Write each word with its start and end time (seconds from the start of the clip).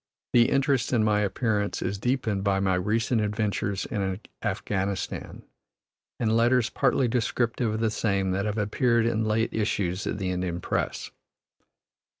The 0.33 0.49
interest 0.49 0.93
in 0.93 1.03
my 1.03 1.19
appearance 1.19 1.79
is 1.79 1.99
deepened 1.99 2.43
by 2.43 2.59
my 2.59 2.73
recent 2.73 3.21
adventures 3.21 3.85
in 3.85 4.19
Afghanistan 4.41 5.43
and 6.19 6.35
letters 6.35 6.71
partly 6.71 7.07
descriptive 7.07 7.75
of 7.75 7.81
the 7.81 7.91
same 7.91 8.31
that 8.31 8.45
have 8.47 8.57
appeared 8.57 9.05
in 9.05 9.25
late 9.25 9.53
issues 9.53 10.07
of 10.07 10.17
the 10.17 10.31
Indian 10.31 10.59
press. 10.59 11.11